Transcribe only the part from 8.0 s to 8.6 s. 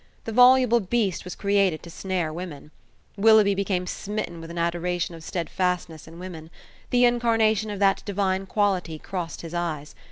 divine